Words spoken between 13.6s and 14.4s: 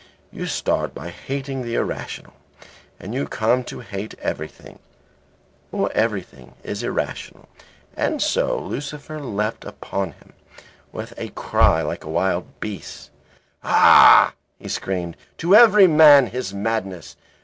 "Ah,"